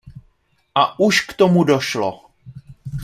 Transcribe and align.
A 0.75 0.99
už 0.99 1.21
k 1.21 1.33
tomu 1.33 1.63
došlo. 1.63 2.25